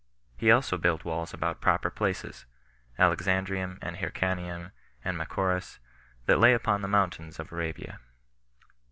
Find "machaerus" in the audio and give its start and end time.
5.15-5.77